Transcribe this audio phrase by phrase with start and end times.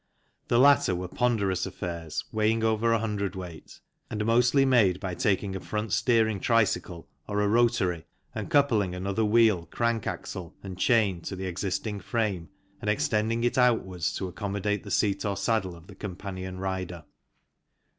[0.47, 3.81] The latter were ponderous affairs weighing over 1 cwt.
[4.09, 9.23] and mostly made by taking a front steering tricycle or a Rotary and coupling another
[9.23, 12.49] wheel, crank axle and chain to the existing frame
[12.81, 17.03] and extending it outwards to accommodate the seat or saddle of the companion rider.